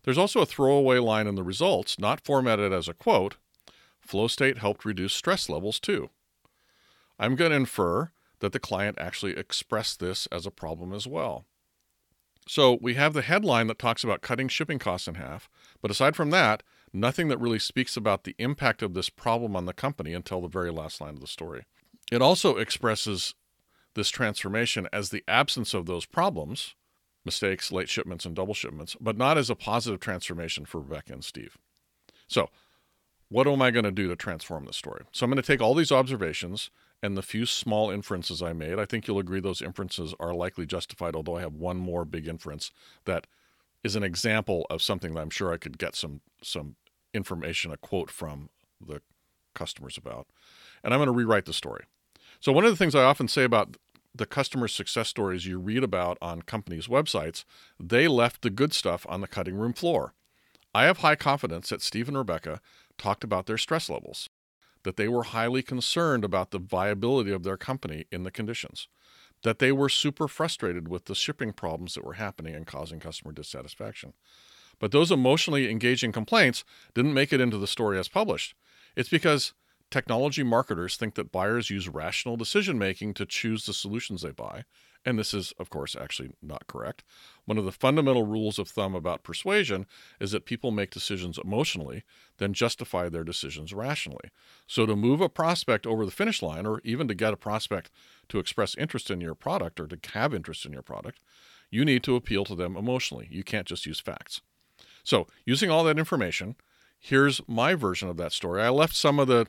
There's 0.04 0.18
also 0.18 0.42
a 0.42 0.46
throwaway 0.46 1.00
line 1.00 1.28
in 1.28 1.36
the 1.36 1.44
results, 1.44 1.98
not 1.98 2.26
formatted 2.26 2.74
as 2.74 2.90
a 2.90 2.94
quote. 2.94 3.38
Flow 4.02 4.28
state 4.28 4.58
helped 4.58 4.84
reduce 4.84 5.14
stress 5.14 5.48
levels 5.48 5.80
too. 5.80 6.10
I'm 7.22 7.36
going 7.36 7.52
to 7.52 7.58
infer 7.58 8.12
that 8.40 8.52
the 8.52 8.60
client 8.60 8.98
actually 9.00 9.38
expressed 9.38 10.00
this 10.00 10.26
as 10.32 10.46
a 10.48 10.52
problem 10.52 10.92
as 10.92 11.06
well. 11.06 11.46
So 12.48 12.80
we 12.82 12.96
have 12.96 13.14
the 13.14 13.22
headline 13.22 13.68
that 13.68 13.78
talks 13.78 14.04
about 14.04 14.22
cutting 14.22 14.48
shipping 14.48 14.80
costs 14.80 15.08
in 15.08 15.16
half, 15.16 15.48
but 15.82 15.92
aside 15.92 16.16
from 16.16 16.32
that, 16.32 16.64
nothing 16.92 17.28
that 17.28 17.40
really 17.40 17.60
speaks 17.60 17.96
about 17.96 18.24
the 18.24 18.36
impact 18.40 18.82
of 18.82 18.96
this 18.96 19.10
problem 19.10 19.56
on 19.56 19.66
the 19.66 19.74
company 19.74 20.14
until 20.14 20.42
the 20.42 20.48
very 20.48 20.72
last 20.72 21.00
line 21.00 21.14
of 21.14 21.22
the 21.22 21.28
story. 21.28 21.66
It 22.12 22.24
also 22.24 22.58
expresses 22.58 23.36
this 23.94 24.10
transformation 24.10 24.90
as 24.92 25.10
the 25.10 25.24
absence 25.28 25.76
of 25.76 25.86
those 25.86 26.06
problems 26.06 26.76
mistakes, 27.24 27.72
late 27.72 27.88
shipments, 27.88 28.26
and 28.26 28.36
double 28.36 28.56
shipments, 28.56 28.96
but 29.00 29.16
not 29.16 29.38
as 29.38 29.50
a 29.50 29.56
positive 29.56 30.00
transformation 30.00 30.66
for 30.66 30.82
Rebecca 30.82 31.14
and 31.14 31.24
Steve. 31.24 31.56
So, 32.28 32.50
what 33.32 33.48
am 33.48 33.62
I 33.62 33.72
going 33.72 33.86
to 33.86 33.92
do 33.92 34.10
to 34.10 34.16
transform 34.16 34.66
this 34.66 34.76
story? 34.76 35.04
So, 35.12 35.24
I'm 35.24 35.32
going 35.32 35.42
to 35.42 35.48
take 35.48 35.62
all 35.62 35.74
these 35.74 35.92
observations 35.92 36.70
and 37.02 37.18
the 37.18 37.22
few 37.24 37.46
small 37.46 37.90
inferences 37.90 38.42
I 38.42 38.54
made, 38.54 38.78
I 38.78 38.86
think 38.86 39.08
you'll 39.08 39.20
agree 39.20 39.40
those 39.40 39.62
inferences 39.62 40.14
are 40.20 40.34
likely 40.34 40.66
justified, 40.66 41.16
although 41.16 41.38
I 41.38 41.42
have 41.42 41.54
one 41.54 41.78
more 41.78 42.06
big 42.06 42.28
inference 42.28 42.72
that 43.06 43.26
is 43.84 43.96
an 43.96 44.04
example 44.04 44.68
of 44.70 44.82
something 44.82 45.14
that 45.14 45.22
I'm 45.22 45.30
sure 45.30 45.52
I 45.52 45.58
could 45.58 45.78
get 45.78 45.96
some 45.96 46.22
some 46.44 46.76
information, 47.14 47.72
a 47.72 47.78
quote 47.78 48.12
from 48.12 48.50
the 48.86 49.02
customers 49.56 49.98
about. 49.98 50.28
And 50.84 50.94
I'm 50.94 51.00
going 51.00 51.08
to 51.08 51.12
rewrite 51.14 51.46
the 51.46 51.54
story. 51.54 51.86
So 52.40 52.52
one 52.52 52.66
of 52.66 52.72
the 52.72 52.78
things 52.78 52.96
I 52.96 53.04
often 53.04 53.28
say 53.28 53.44
about 53.44 53.78
the 54.14 54.26
customer 54.26 54.68
success 54.68 55.10
stories 55.10 55.46
you 55.46 55.58
read 55.58 55.84
about 55.84 56.18
on 56.22 56.42
companies' 56.42 56.88
websites, 56.88 57.44
they 57.80 58.08
left 58.08 58.42
the 58.42 58.50
good 58.50 58.74
stuff 58.74 59.06
on 59.10 59.22
the 59.22 59.28
cutting 59.28 59.56
room 59.56 59.74
floor. 59.74 60.14
I 60.74 60.84
have 60.84 61.00
high 61.00 61.16
confidence 61.16 61.70
that 61.70 61.82
Steve 61.82 62.08
and 62.08 62.18
Rebecca 62.18 62.62
talked 63.02 63.24
about 63.24 63.46
their 63.48 63.58
stress 63.58 63.90
levels 63.90 64.30
that 64.84 64.96
they 64.98 65.08
were 65.08 65.24
highly 65.24 65.62
concerned 65.62 66.24
about 66.26 66.52
the 66.52 66.60
viability 66.60 67.32
of 67.32 67.44
their 67.44 67.58
company 67.58 68.06
in 68.12 68.24
the 68.24 68.32
conditions. 68.32 68.88
that 69.44 69.60
they 69.60 69.72
were 69.72 69.90
super 69.90 70.28
frustrated 70.28 70.88
with 70.88 71.06
the 71.06 71.16
shipping 71.16 71.52
problems 71.52 71.96
that 71.96 72.06
were 72.06 72.14
happening 72.14 72.56
and 72.56 72.68
causing 72.68 73.00
customer 73.00 73.34
dissatisfaction. 73.34 74.14
But 74.80 74.92
those 74.92 75.12
emotionally 75.12 75.70
engaging 75.70 76.12
complaints 76.12 76.64
didn't 76.94 77.14
make 77.14 77.34
it 77.34 77.42
into 77.42 77.58
the 77.58 77.68
story 77.68 77.98
as 78.00 78.08
published. 78.08 78.56
It's 78.96 79.10
because 79.10 79.54
technology 79.90 80.44
marketers 80.44 80.96
think 80.96 81.16
that 81.16 81.32
buyers 81.32 81.70
use 81.70 81.90
rational 81.90 82.38
decision 82.38 82.78
making 82.78 83.16
to 83.16 83.26
choose 83.26 83.66
the 83.66 83.74
solutions 83.74 84.22
they 84.22 84.32
buy, 84.32 84.64
and 85.06 85.18
this 85.18 85.34
is, 85.34 85.54
of 85.58 85.70
course, 85.70 85.96
actually 86.00 86.32
not 86.42 86.68
correct. 86.68 87.04
One 87.46 87.58
of 87.58 87.66
the 87.66 87.72
fundamental 87.72 88.26
rules 88.26 88.60
of 88.60 88.68
thumb 88.68 88.94
about 88.94 89.24
persuasion 89.24 89.88
is 90.20 90.32
that 90.32 90.46
people 90.46 90.70
make 90.70 90.92
decisions 90.92 91.40
emotionally, 91.44 92.04
then 92.38 92.54
justify 92.54 93.10
their 93.10 93.24
decisions 93.24 93.74
rationally. 93.74 94.30
So, 94.68 94.86
to 94.86 94.96
move 94.96 95.20
a 95.20 95.30
prospect 95.30 95.88
over 95.88 96.06
the 96.06 96.12
finish 96.12 96.42
line, 96.42 96.66
or 96.66 96.82
even 96.84 97.08
to 97.08 97.16
get 97.16 97.34
a 97.34 97.38
prospect 97.38 97.90
to 98.30 98.40
express 98.40 98.76
interest 98.76 99.10
in 99.10 99.22
your 99.22 99.36
product 99.36 99.80
or 99.80 99.88
to 99.88 99.98
have 100.14 100.34
interest 100.34 100.66
in 100.66 100.74
your 100.74 100.84
product, 100.84 101.20
you 101.72 101.84
need 101.84 102.04
to 102.04 102.16
appeal 102.16 102.46
to 102.46 102.56
them 102.56 102.76
emotionally. 102.76 103.28
You 103.32 103.44
can't 103.44 103.68
just 103.68 103.86
use 103.86 104.00
facts. 104.00 104.42
So, 105.04 105.26
using 105.46 105.72
all 105.72 105.84
that 105.86 105.98
information, 105.98 106.56
here's 107.00 107.42
my 107.48 107.74
version 107.74 108.08
of 108.08 108.18
that 108.18 108.34
story. 108.34 108.62
I 108.62 108.70
left 108.70 108.96
some 108.96 109.20
of 109.20 109.28
the 109.28 109.48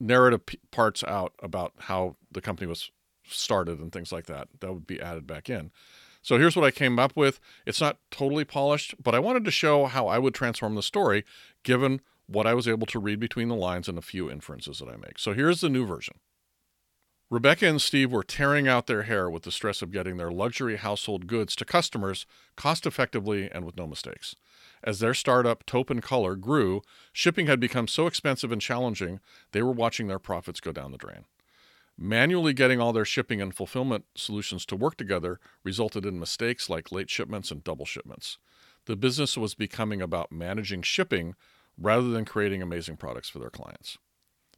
narrative 0.00 0.40
parts 0.70 1.04
out 1.04 1.34
about 1.42 1.72
how 1.80 2.16
the 2.30 2.40
company 2.40 2.66
was 2.66 2.90
started 3.28 3.78
and 3.78 3.92
things 3.92 4.12
like 4.12 4.26
that. 4.26 4.48
That 4.60 4.72
would 4.72 4.86
be 4.86 5.00
added 5.00 5.26
back 5.26 5.48
in. 5.48 5.70
So 6.22 6.38
here's 6.38 6.56
what 6.56 6.64
I 6.64 6.72
came 6.72 6.98
up 6.98 7.12
with. 7.14 7.38
It's 7.66 7.80
not 7.80 7.98
totally 8.10 8.44
polished, 8.44 8.94
but 9.02 9.14
I 9.14 9.20
wanted 9.20 9.44
to 9.44 9.50
show 9.50 9.86
how 9.86 10.08
I 10.08 10.18
would 10.18 10.34
transform 10.34 10.74
the 10.74 10.82
story 10.82 11.24
given 11.62 12.00
what 12.26 12.46
I 12.46 12.54
was 12.54 12.66
able 12.66 12.86
to 12.88 12.98
read 12.98 13.20
between 13.20 13.48
the 13.48 13.54
lines 13.54 13.88
and 13.88 13.96
a 13.96 14.02
few 14.02 14.30
inferences 14.30 14.80
that 14.80 14.88
I 14.88 14.96
make. 14.96 15.18
So 15.18 15.32
here's 15.32 15.60
the 15.60 15.68
new 15.68 15.86
version. 15.86 16.16
Rebecca 17.28 17.66
and 17.66 17.82
Steve 17.82 18.12
were 18.12 18.22
tearing 18.22 18.68
out 18.68 18.86
their 18.86 19.02
hair 19.02 19.28
with 19.28 19.42
the 19.42 19.50
stress 19.50 19.82
of 19.82 19.90
getting 19.90 20.16
their 20.16 20.30
luxury 20.30 20.76
household 20.76 21.26
goods 21.26 21.56
to 21.56 21.64
customers 21.64 22.24
cost 22.56 22.86
effectively 22.86 23.50
and 23.50 23.64
with 23.64 23.76
no 23.76 23.86
mistakes. 23.86 24.36
As 24.84 25.00
their 25.00 25.14
startup, 25.14 25.66
Taupe 25.66 25.90
and 25.90 26.02
Color, 26.02 26.36
grew, 26.36 26.82
shipping 27.12 27.48
had 27.48 27.58
become 27.58 27.88
so 27.88 28.06
expensive 28.06 28.52
and 28.52 28.60
challenging, 28.60 29.18
they 29.50 29.62
were 29.62 29.72
watching 29.72 30.06
their 30.06 30.20
profits 30.20 30.60
go 30.60 30.70
down 30.70 30.92
the 30.92 30.98
drain. 30.98 31.24
Manually 31.98 32.52
getting 32.52 32.80
all 32.80 32.92
their 32.92 33.06
shipping 33.06 33.40
and 33.40 33.54
fulfillment 33.54 34.04
solutions 34.14 34.66
to 34.66 34.76
work 34.76 34.96
together 34.96 35.40
resulted 35.64 36.04
in 36.04 36.20
mistakes 36.20 36.68
like 36.68 36.92
late 36.92 37.08
shipments 37.08 37.50
and 37.50 37.64
double 37.64 37.86
shipments. 37.86 38.36
The 38.84 38.96
business 38.96 39.36
was 39.36 39.54
becoming 39.54 40.02
about 40.02 40.30
managing 40.30 40.82
shipping 40.82 41.34
rather 41.78 42.08
than 42.08 42.24
creating 42.24 42.60
amazing 42.60 42.96
products 42.96 43.28
for 43.28 43.38
their 43.38 43.50
clients. 43.50 43.98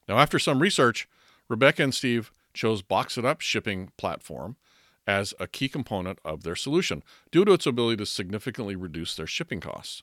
Now, 0.09 0.19
after 0.19 0.39
some 0.39 0.61
research, 0.61 1.09
Rebecca 1.49 1.83
and 1.83 1.95
Steve 1.95 2.33
chose 2.55 2.83
Box 2.83 3.17
It 3.17 3.25
Up 3.25 3.41
shipping 3.41 3.93
platform 3.97 4.57
as 5.07 5.33
a 5.39 5.47
key 5.47 5.69
component 5.69 6.19
of 6.25 6.43
their 6.43 6.57
solution 6.57 7.03
due 7.31 7.45
to 7.45 7.53
its 7.53 7.67
ability 7.67 7.97
to 7.99 8.07
significantly 8.07 8.77
reduce 8.77 9.15
their 9.15 9.27
shipping 9.27 9.61
costs. 9.61 10.03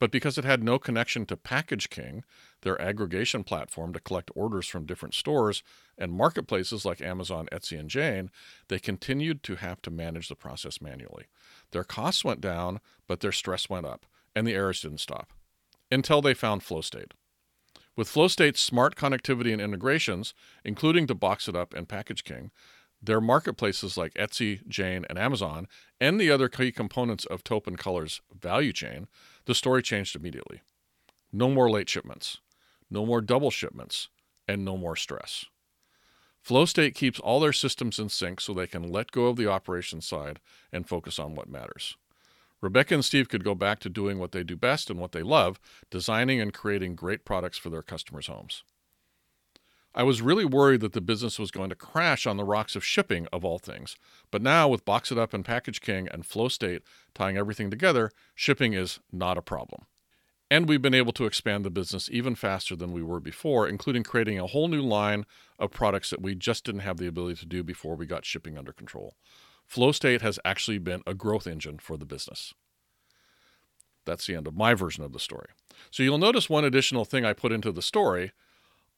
But 0.00 0.10
because 0.10 0.38
it 0.38 0.44
had 0.44 0.64
no 0.64 0.78
connection 0.78 1.26
to 1.26 1.36
Package 1.36 1.90
King, 1.90 2.24
their 2.62 2.80
aggregation 2.80 3.44
platform 3.44 3.92
to 3.92 4.00
collect 4.00 4.30
orders 4.34 4.66
from 4.66 4.86
different 4.86 5.14
stores 5.14 5.62
and 5.98 6.10
marketplaces 6.10 6.86
like 6.86 7.02
Amazon, 7.02 7.48
Etsy, 7.52 7.78
and 7.78 7.90
Jane, 7.90 8.30
they 8.68 8.78
continued 8.78 9.42
to 9.42 9.56
have 9.56 9.82
to 9.82 9.90
manage 9.90 10.28
the 10.28 10.34
process 10.34 10.80
manually. 10.80 11.26
Their 11.70 11.84
costs 11.84 12.24
went 12.24 12.40
down, 12.40 12.80
but 13.06 13.20
their 13.20 13.30
stress 13.30 13.68
went 13.68 13.84
up, 13.84 14.06
and 14.34 14.46
the 14.46 14.54
errors 14.54 14.80
didn't 14.80 14.98
stop 14.98 15.34
until 15.92 16.22
they 16.22 16.34
found 16.34 16.62
FlowState. 16.62 17.12
With 17.94 18.08
FlowState's 18.08 18.60
smart 18.60 18.96
connectivity 18.96 19.52
and 19.52 19.60
integrations, 19.60 20.32
including 20.64 21.06
to 21.08 21.14
Box 21.14 21.48
It 21.48 21.56
Up 21.56 21.74
and 21.74 21.88
Package 21.88 22.24
King, 22.24 22.50
their 23.02 23.20
marketplaces 23.20 23.96
like 23.96 24.14
Etsy, 24.14 24.66
Jane, 24.68 25.04
and 25.08 25.18
Amazon, 25.18 25.66
and 26.00 26.20
the 26.20 26.30
other 26.30 26.48
key 26.48 26.70
components 26.72 27.24
of 27.24 27.42
and 27.66 27.78
Color's 27.78 28.20
value 28.38 28.72
chain, 28.72 29.08
the 29.46 29.54
story 29.54 29.82
changed 29.82 30.14
immediately. 30.14 30.60
No 31.32 31.50
more 31.50 31.70
late 31.70 31.88
shipments, 31.88 32.38
no 32.90 33.06
more 33.06 33.20
double 33.20 33.50
shipments, 33.50 34.08
and 34.46 34.64
no 34.64 34.76
more 34.76 34.96
stress. 34.96 35.46
FlowState 36.46 36.94
keeps 36.94 37.20
all 37.20 37.40
their 37.40 37.52
systems 37.52 37.98
in 37.98 38.08
sync 38.08 38.40
so 38.40 38.52
they 38.52 38.66
can 38.66 38.90
let 38.90 39.12
go 39.12 39.26
of 39.26 39.36
the 39.36 39.46
operations 39.46 40.06
side 40.06 40.40
and 40.72 40.88
focus 40.88 41.18
on 41.18 41.34
what 41.34 41.48
matters. 41.48 41.96
Rebecca 42.60 42.94
and 42.94 43.04
Steve 43.04 43.28
could 43.28 43.44
go 43.44 43.54
back 43.54 43.78
to 43.80 43.88
doing 43.88 44.18
what 44.18 44.32
they 44.32 44.42
do 44.42 44.56
best 44.56 44.90
and 44.90 44.98
what 44.98 45.12
they 45.12 45.22
love, 45.22 45.58
designing 45.90 46.40
and 46.40 46.52
creating 46.52 46.94
great 46.94 47.24
products 47.24 47.58
for 47.58 47.70
their 47.70 47.82
customers' 47.82 48.26
homes. 48.26 48.64
I 49.92 50.04
was 50.04 50.22
really 50.22 50.44
worried 50.44 50.82
that 50.82 50.92
the 50.92 51.00
business 51.00 51.38
was 51.38 51.50
going 51.50 51.68
to 51.70 51.74
crash 51.74 52.26
on 52.26 52.36
the 52.36 52.44
rocks 52.44 52.76
of 52.76 52.84
shipping, 52.84 53.26
of 53.32 53.44
all 53.44 53.58
things. 53.58 53.96
But 54.30 54.40
now, 54.40 54.68
with 54.68 54.84
Box 54.84 55.10
It 55.10 55.18
Up 55.18 55.34
and 55.34 55.44
Package 55.44 55.80
King 55.80 56.08
and 56.08 56.22
FlowState 56.22 56.82
tying 57.12 57.36
everything 57.36 57.70
together, 57.70 58.12
shipping 58.34 58.72
is 58.72 59.00
not 59.10 59.36
a 59.36 59.42
problem. 59.42 59.86
And 60.48 60.68
we've 60.68 60.82
been 60.82 60.94
able 60.94 61.12
to 61.12 61.26
expand 61.26 61.64
the 61.64 61.70
business 61.70 62.08
even 62.12 62.34
faster 62.34 62.76
than 62.76 62.92
we 62.92 63.02
were 63.02 63.20
before, 63.20 63.68
including 63.68 64.02
creating 64.02 64.38
a 64.38 64.46
whole 64.46 64.68
new 64.68 64.82
line 64.82 65.24
of 65.58 65.70
products 65.70 66.10
that 66.10 66.22
we 66.22 66.34
just 66.34 66.64
didn't 66.64 66.80
have 66.80 66.98
the 66.98 67.06
ability 67.06 67.36
to 67.36 67.46
do 67.46 67.62
before 67.62 67.96
we 67.96 68.06
got 68.06 68.24
shipping 68.24 68.56
under 68.56 68.72
control. 68.72 69.14
FlowState 69.72 70.22
has 70.22 70.38
actually 70.44 70.78
been 70.78 71.02
a 71.06 71.14
growth 71.14 71.46
engine 71.46 71.78
for 71.78 71.96
the 71.96 72.04
business. 72.04 72.54
That's 74.04 74.26
the 74.26 74.34
end 74.34 74.46
of 74.46 74.56
my 74.56 74.74
version 74.74 75.04
of 75.04 75.12
the 75.12 75.20
story. 75.20 75.48
So 75.90 76.02
you'll 76.02 76.18
notice 76.18 76.50
one 76.50 76.64
additional 76.64 77.04
thing 77.04 77.24
I 77.24 77.32
put 77.32 77.52
into 77.52 77.70
the 77.70 77.82
story 77.82 78.32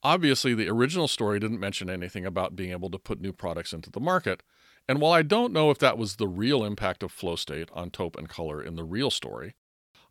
Obviously, 0.04 0.52
the 0.54 0.68
original 0.68 1.06
story 1.06 1.38
didn't 1.38 1.60
mention 1.60 1.88
anything 1.88 2.26
about 2.26 2.56
being 2.56 2.72
able 2.72 2.90
to 2.90 2.98
put 2.98 3.20
new 3.20 3.32
products 3.32 3.72
into 3.72 3.90
the 3.90 4.00
market. 4.00 4.42
And 4.88 5.00
while 5.00 5.12
I 5.12 5.22
don't 5.22 5.52
know 5.52 5.70
if 5.70 5.78
that 5.78 5.96
was 5.96 6.16
the 6.16 6.26
real 6.26 6.64
impact 6.64 7.04
of 7.04 7.12
flow 7.12 7.36
state 7.36 7.68
on 7.72 7.90
taupe 7.90 8.16
and 8.16 8.28
color 8.28 8.60
in 8.60 8.74
the 8.74 8.84
real 8.84 9.10
story, 9.10 9.54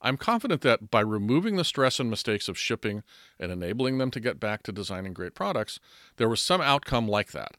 I'm 0.01 0.17
confident 0.17 0.61
that 0.61 0.89
by 0.89 1.01
removing 1.01 1.57
the 1.57 1.65
stress 1.65 1.99
and 1.99 2.09
mistakes 2.09 2.47
of 2.47 2.57
shipping 2.57 3.03
and 3.39 3.51
enabling 3.51 3.97
them 3.97 4.11
to 4.11 4.19
get 4.19 4.39
back 4.39 4.63
to 4.63 4.71
designing 4.71 5.13
great 5.13 5.35
products, 5.35 5.79
there 6.15 6.29
was 6.29 6.41
some 6.41 6.61
outcome 6.61 7.07
like 7.07 7.31
that. 7.31 7.57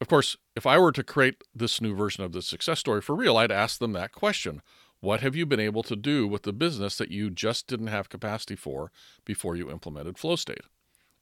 Of 0.00 0.08
course, 0.08 0.36
if 0.54 0.66
I 0.66 0.78
were 0.78 0.92
to 0.92 1.02
create 1.02 1.42
this 1.54 1.80
new 1.80 1.94
version 1.94 2.22
of 2.22 2.32
the 2.32 2.42
success 2.42 2.80
story 2.80 3.00
for 3.00 3.16
real, 3.16 3.36
I'd 3.38 3.50
ask 3.50 3.78
them 3.78 3.92
that 3.92 4.12
question 4.12 4.60
What 5.00 5.20
have 5.22 5.34
you 5.34 5.46
been 5.46 5.60
able 5.60 5.82
to 5.84 5.96
do 5.96 6.28
with 6.28 6.42
the 6.42 6.52
business 6.52 6.98
that 6.98 7.10
you 7.10 7.30
just 7.30 7.66
didn't 7.66 7.86
have 7.88 8.08
capacity 8.10 8.56
for 8.56 8.92
before 9.24 9.56
you 9.56 9.70
implemented 9.70 10.18
flow 10.18 10.36
state? 10.36 10.64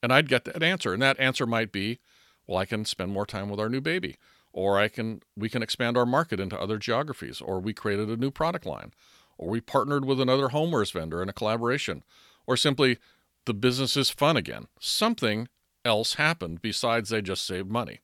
And 0.03 0.13
I'd 0.13 0.29
get 0.29 0.45
that 0.45 0.63
answer. 0.63 0.93
And 0.93 1.03
that 1.03 1.21
answer 1.21 1.47
might 1.47 1.73
be, 1.73 2.01
well, 2.47 2.59
I 2.59 2.65
can 2.65 2.85
spend 2.85 3.13
more 3.13 3.27
time 3.27 3.49
with 3.49 3.61
our 3.61 3.69
new 3.69 3.81
baby, 3.81 4.17
or 4.53 4.79
I 4.79 4.89
can 4.89 5.23
we 5.37 5.49
can 5.49 5.63
expand 5.63 5.97
our 5.97 6.07
market 6.07 6.41
into 6.41 6.61
other 6.61 6.79
geographies, 6.79 7.41
or 7.41 7.61
we 7.61 7.73
created 7.73 8.09
a 8.09 8.17
new 8.17 8.31
product 8.31 8.67
line, 8.67 8.93
or 9.39 9.49
we 9.49 9.61
partnered 9.61 10.05
with 10.05 10.21
another 10.21 10.49
homewares 10.49 10.93
vendor 10.93 11.23
in 11.23 11.29
a 11.29 11.33
collaboration, 11.33 12.03
or 12.47 12.57
simply 12.57 12.99
the 13.47 13.55
business 13.55 13.97
is 13.97 14.11
fun 14.11 14.37
again. 14.37 14.67
Something 14.81 15.49
else 15.85 16.15
happened 16.15 16.63
besides 16.63 17.11
they 17.11 17.23
just 17.23 17.47
saved 17.47 17.71
money. 17.71 18.01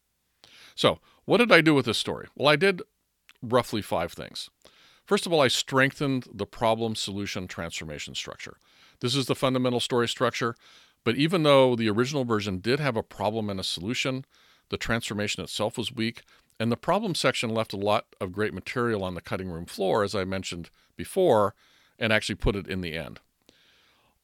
So, 0.75 1.00
what 1.25 1.38
did 1.38 1.52
I 1.52 1.61
do 1.61 1.75
with 1.75 1.87
this 1.87 1.99
story? 1.99 2.28
Well, 2.37 2.49
I 2.49 2.57
did 2.57 2.83
roughly 3.43 3.83
five 3.83 4.12
things. 4.12 4.50
First 5.05 5.26
of 5.26 5.33
all, 5.33 5.40
I 5.40 5.49
strengthened 5.49 6.26
the 6.33 6.47
problem 6.47 6.95
solution 6.95 7.49
transformation 7.49 8.14
structure. 8.14 8.59
This 9.00 9.14
is 9.14 9.26
the 9.26 9.35
fundamental 9.35 9.81
story 9.81 10.09
structure. 10.09 10.55
But 11.05 11.17
even 11.17 11.43
though 11.43 11.76
the 11.76 11.88
original 11.88 12.25
version 12.25 12.59
did 12.59 12.81
have 12.81 12.97
a 12.97 13.02
problem 13.02 13.49
and 13.49 13.59
a 13.59 13.64
solution, 13.64 14.25
the 14.69 14.76
transformation 14.76 15.43
itself 15.43 15.78
was 15.78 15.93
weak, 15.93 16.23
and 16.61 16.71
the 16.73 16.76
problem 16.76 17.14
section 17.14 17.50
left 17.50 17.73
a 17.73 17.78
lot 17.78 18.07
of 18.21 18.33
great 18.33 18.52
material 18.52 19.05
on 19.05 19.14
the 19.14 19.21
cutting 19.21 19.49
room 19.49 19.67
floor, 19.67 20.02
as 20.02 20.14
I 20.14 20.25
mentioned 20.25 20.71
before, 20.97 21.55
and 21.99 22.12
actually 22.12 22.35
put 22.35 22.57
it 22.57 22.67
in 22.67 22.81
the 22.81 22.95
end. 22.95 23.21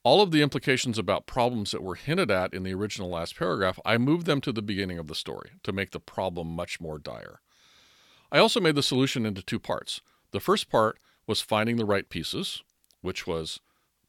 All 0.02 0.20
of 0.20 0.32
the 0.32 0.42
implications 0.42 0.98
about 0.98 1.26
problems 1.26 1.70
that 1.70 1.82
were 1.82 1.94
hinted 1.94 2.30
at 2.30 2.52
in 2.52 2.62
the 2.62 2.74
original 2.74 3.08
last 3.08 3.36
paragraph, 3.36 3.80
I 3.86 3.96
moved 3.96 4.26
them 4.26 4.42
to 4.42 4.52
the 4.52 4.60
beginning 4.60 4.98
of 4.98 5.06
the 5.06 5.14
story 5.14 5.52
to 5.62 5.72
make 5.72 5.92
the 5.92 6.00
problem 6.00 6.48
much 6.48 6.80
more 6.80 6.98
dire. 6.98 7.40
I 8.30 8.38
also 8.38 8.60
made 8.60 8.74
the 8.74 8.82
solution 8.82 9.24
into 9.24 9.42
two 9.42 9.58
parts. 9.58 10.02
The 10.32 10.40
first 10.40 10.68
part 10.68 10.98
was 11.26 11.40
finding 11.40 11.76
the 11.76 11.86
right 11.86 12.08
pieces, 12.08 12.62
which 13.00 13.26
was 13.26 13.60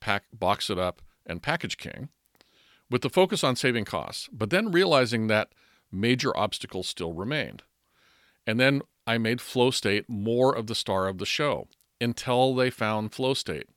pack, 0.01 0.23
box 0.33 0.69
it 0.69 0.77
up, 0.77 1.01
and 1.25 1.41
package 1.41 1.77
king 1.77 2.09
with 2.89 3.01
the 3.01 3.09
focus 3.09 3.43
on 3.43 3.55
saving 3.55 3.85
costs, 3.85 4.29
but 4.31 4.49
then 4.49 4.71
realizing 4.71 5.27
that 5.27 5.49
major 5.91 6.35
obstacles 6.37 6.87
still 6.87 7.13
remained. 7.13 7.63
And 8.45 8.59
then 8.59 8.81
I 9.07 9.17
made 9.17 9.41
flow 9.41 9.71
state 9.71 10.09
more 10.09 10.55
of 10.55 10.67
the 10.67 10.75
star 10.75 11.07
of 11.07 11.17
the 11.17 11.25
show 11.25 11.67
until 11.99 12.53
they 12.53 12.69
found 12.69 13.13
flow 13.13 13.33
state. 13.33 13.67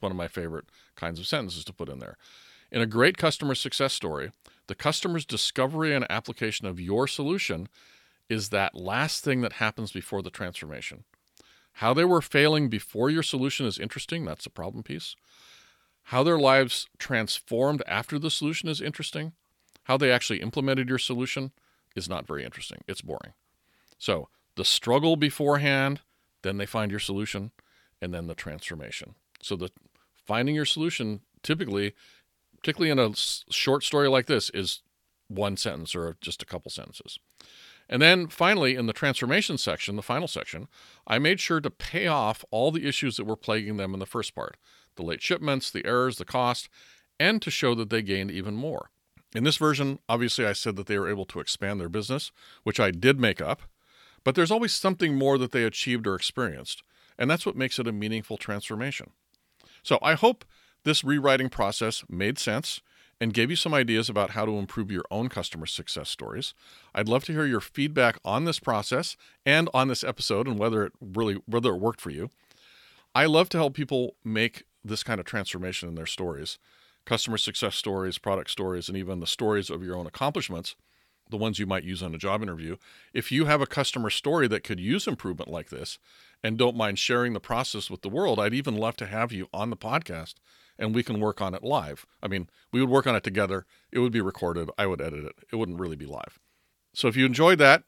One 0.00 0.12
of 0.12 0.16
my 0.16 0.28
favorite 0.28 0.66
kinds 0.96 1.18
of 1.20 1.26
sentences 1.26 1.64
to 1.64 1.72
put 1.72 1.88
in 1.88 1.98
there. 1.98 2.16
In 2.72 2.80
a 2.80 2.86
great 2.86 3.18
customer 3.18 3.54
success 3.54 3.92
story, 3.92 4.30
the 4.66 4.74
customer's 4.74 5.24
discovery 5.24 5.94
and 5.94 6.06
application 6.10 6.66
of 6.66 6.80
your 6.80 7.06
solution 7.06 7.68
is 8.28 8.50
that 8.50 8.76
last 8.76 9.24
thing 9.24 9.40
that 9.40 9.54
happens 9.54 9.90
before 9.90 10.22
the 10.22 10.30
transformation. 10.30 11.04
How 11.74 11.94
they 11.94 12.04
were 12.04 12.22
failing 12.22 12.68
before 12.68 13.10
your 13.10 13.22
solution 13.22 13.66
is 13.66 13.78
interesting, 13.78 14.24
that's 14.24 14.44
the 14.44 14.50
problem 14.50 14.82
piece. 14.82 15.16
How 16.04 16.22
their 16.22 16.38
lives 16.38 16.88
transformed 16.98 17.82
after 17.86 18.18
the 18.18 18.30
solution 18.30 18.68
is 18.68 18.80
interesting. 18.80 19.32
How 19.84 19.96
they 19.96 20.10
actually 20.10 20.40
implemented 20.40 20.88
your 20.88 20.98
solution 20.98 21.52
is 21.94 22.08
not 22.08 22.26
very 22.26 22.44
interesting. 22.44 22.78
It's 22.86 23.02
boring. 23.02 23.32
So, 23.98 24.28
the 24.56 24.64
struggle 24.64 25.16
beforehand, 25.16 26.00
then 26.42 26.58
they 26.58 26.66
find 26.66 26.90
your 26.90 27.00
solution, 27.00 27.52
and 28.00 28.12
then 28.12 28.26
the 28.26 28.34
transformation. 28.34 29.14
So 29.42 29.56
the 29.56 29.70
finding 30.26 30.54
your 30.54 30.64
solution 30.64 31.20
typically, 31.42 31.94
particularly 32.58 32.90
in 32.90 32.98
a 32.98 33.14
short 33.14 33.84
story 33.84 34.08
like 34.08 34.26
this, 34.26 34.50
is 34.50 34.82
one 35.28 35.56
sentence 35.56 35.94
or 35.94 36.16
just 36.20 36.42
a 36.42 36.46
couple 36.46 36.70
sentences. 36.70 37.18
And 37.88 38.00
then 38.00 38.28
finally, 38.28 38.76
in 38.76 38.86
the 38.86 38.92
transformation 38.92 39.58
section, 39.58 39.96
the 39.96 40.02
final 40.02 40.28
section, 40.28 40.68
I 41.06 41.18
made 41.18 41.40
sure 41.40 41.60
to 41.60 41.70
pay 41.70 42.06
off 42.06 42.44
all 42.50 42.70
the 42.70 42.86
issues 42.86 43.16
that 43.16 43.24
were 43.24 43.36
plaguing 43.36 43.78
them 43.78 43.94
in 43.94 44.00
the 44.00 44.06
first 44.06 44.34
part 44.34 44.56
the 44.96 45.02
late 45.02 45.22
shipments, 45.22 45.70
the 45.70 45.84
errors, 45.86 46.18
the 46.18 46.24
cost, 46.24 46.68
and 47.18 47.40
to 47.42 47.50
show 47.50 47.74
that 47.74 47.90
they 47.90 48.02
gained 48.02 48.30
even 48.30 48.54
more. 48.54 48.90
In 49.34 49.44
this 49.44 49.56
version, 49.56 50.00
obviously, 50.08 50.44
I 50.44 50.52
said 50.52 50.76
that 50.76 50.86
they 50.86 50.98
were 50.98 51.08
able 51.08 51.26
to 51.26 51.40
expand 51.40 51.80
their 51.80 51.88
business, 51.88 52.32
which 52.64 52.80
I 52.80 52.90
did 52.90 53.20
make 53.20 53.40
up, 53.40 53.62
but 54.24 54.34
there's 54.34 54.50
always 54.50 54.72
something 54.72 55.14
more 55.14 55.38
that 55.38 55.52
they 55.52 55.64
achieved 55.64 56.06
or 56.06 56.14
experienced, 56.14 56.82
and 57.18 57.30
that's 57.30 57.46
what 57.46 57.56
makes 57.56 57.78
it 57.78 57.86
a 57.86 57.92
meaningful 57.92 58.36
transformation. 58.36 59.10
So 59.82 59.98
I 60.02 60.14
hope 60.14 60.44
this 60.84 61.04
rewriting 61.04 61.48
process 61.48 62.04
made 62.08 62.38
sense 62.38 62.80
and 63.20 63.34
gave 63.34 63.50
you 63.50 63.56
some 63.56 63.74
ideas 63.74 64.08
about 64.08 64.30
how 64.30 64.46
to 64.46 64.58
improve 64.58 64.90
your 64.90 65.04
own 65.10 65.28
customer 65.28 65.66
success 65.66 66.08
stories. 66.08 66.54
I'd 66.94 67.08
love 67.08 67.24
to 67.24 67.32
hear 67.32 67.44
your 67.44 67.60
feedback 67.60 68.18
on 68.24 68.46
this 68.46 68.58
process 68.58 69.16
and 69.44 69.68
on 69.74 69.88
this 69.88 70.02
episode 70.02 70.48
and 70.48 70.58
whether 70.58 70.84
it 70.84 70.92
really 71.00 71.34
whether 71.46 71.70
it 71.74 71.80
worked 71.80 72.00
for 72.00 72.10
you. 72.10 72.30
I 73.14 73.26
love 73.26 73.48
to 73.50 73.58
help 73.58 73.74
people 73.74 74.14
make 74.24 74.64
this 74.84 75.02
kind 75.02 75.20
of 75.20 75.26
transformation 75.26 75.88
in 75.88 75.94
their 75.94 76.06
stories. 76.06 76.58
Customer 77.04 77.38
success 77.38 77.76
stories, 77.76 78.18
product 78.18 78.50
stories, 78.50 78.88
and 78.88 78.96
even 78.96 79.20
the 79.20 79.26
stories 79.26 79.70
of 79.70 79.82
your 79.82 79.96
own 79.96 80.06
accomplishments, 80.06 80.76
the 81.30 81.36
ones 81.36 81.58
you 81.58 81.66
might 81.66 81.84
use 81.84 82.02
on 82.02 82.14
a 82.14 82.18
job 82.18 82.42
interview. 82.42 82.76
If 83.14 83.32
you 83.32 83.46
have 83.46 83.60
a 83.60 83.66
customer 83.66 84.10
story 84.10 84.48
that 84.48 84.64
could 84.64 84.80
use 84.80 85.06
improvement 85.06 85.50
like 85.50 85.70
this 85.70 85.98
and 86.42 86.58
don't 86.58 86.76
mind 86.76 86.98
sharing 86.98 87.32
the 87.32 87.40
process 87.40 87.90
with 87.90 88.02
the 88.02 88.08
world, 88.08 88.38
I'd 88.38 88.54
even 88.54 88.76
love 88.76 88.96
to 88.96 89.06
have 89.06 89.32
you 89.32 89.48
on 89.52 89.70
the 89.70 89.76
podcast 89.76 90.34
and 90.78 90.94
we 90.94 91.02
can 91.02 91.20
work 91.20 91.40
on 91.40 91.54
it 91.54 91.62
live. 91.62 92.06
I 92.22 92.28
mean, 92.28 92.48
we 92.72 92.80
would 92.80 92.90
work 92.90 93.06
on 93.06 93.14
it 93.14 93.22
together. 93.22 93.66
It 93.92 93.98
would 93.98 94.12
be 94.12 94.20
recorded. 94.20 94.70
I 94.78 94.86
would 94.86 95.00
edit 95.00 95.24
it. 95.24 95.34
It 95.52 95.56
wouldn't 95.56 95.78
really 95.78 95.96
be 95.96 96.06
live. 96.06 96.38
So 96.94 97.06
if 97.06 97.16
you 97.16 97.26
enjoyed 97.26 97.58
that, 97.58 97.84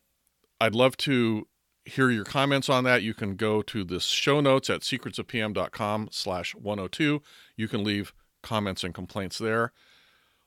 I'd 0.60 0.74
love 0.74 0.96
to 0.98 1.48
hear 1.84 2.10
your 2.10 2.24
comments 2.24 2.68
on 2.68 2.84
that. 2.84 3.02
You 3.02 3.14
can 3.14 3.36
go 3.36 3.62
to 3.62 3.84
the 3.84 4.00
show 4.00 4.40
notes 4.40 4.70
at 4.70 4.80
secretsofpm.com 4.82 6.08
slash 6.10 6.54
102. 6.54 7.22
You 7.56 7.68
can 7.68 7.84
leave 7.84 8.12
comments 8.42 8.84
and 8.84 8.94
complaints 8.94 9.38
there. 9.38 9.72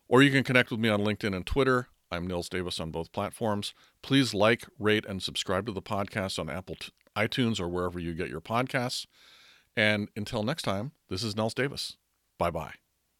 Or 0.08 0.22
you 0.22 0.32
can 0.32 0.44
connect 0.44 0.72
with 0.72 0.80
me 0.80 0.90
on 0.90 1.02
LinkedIn 1.02 1.36
and 1.36 1.46
Twitter. 1.46 1.88
I'm 2.12 2.28
Nils 2.28 2.50
Davis 2.50 2.80
on 2.80 2.92
both 2.92 3.12
platforms. 3.12 3.74
Please 4.02 4.34
like, 4.34 4.66
rate, 4.78 5.06
and 5.08 5.22
subscribe 5.22 5.66
to 5.66 5.72
the 5.72 5.82
podcast 5.82 6.38
on 6.38 6.50
Apple 6.50 6.76
t- 6.76 6.92
iTunes 7.18 7.60
or 7.60 7.68
wherever 7.68 8.00
you 8.00 8.14
get 8.14 8.30
your 8.30 8.42
podcasts. 8.42 9.06
And 9.76 10.10
until 10.16 10.44
next 10.44 10.64
time, 10.64 10.92
this 11.10 11.24
is 11.24 11.36
Nils 11.36 11.54
Davis. 11.54 11.98
Bye 12.38 12.52
bye. 12.52 12.85